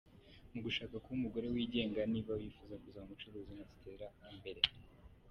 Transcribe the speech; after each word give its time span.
Mu 0.51 0.59
gushaka 0.65 0.95
kuba 1.03 1.15
umugore 1.19 1.45
wigenga 1.53 1.99
nifuza 2.11 2.75
kuzaba 2.81 3.05
umucuruzi 3.07 3.51
nkaziteza 3.55 4.07
imbere. 4.33 4.61